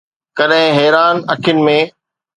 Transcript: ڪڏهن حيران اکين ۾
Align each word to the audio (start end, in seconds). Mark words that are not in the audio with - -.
ڪڏهن 0.37 0.75
حيران 0.77 1.15
اکين 1.33 1.57
۾ 1.67 1.79